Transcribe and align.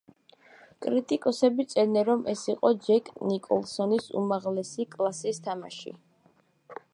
კრიტიკოსები 0.85 1.65
წერდნენ, 1.73 2.01
რომ 2.07 2.23
ეს 2.33 2.45
იყო 2.53 2.71
ჯეკ 2.87 3.11
ნიკოლსონის 3.33 4.09
უმაღლესი 4.23 4.89
კლასის 4.97 5.43
თამაში. 5.51 5.95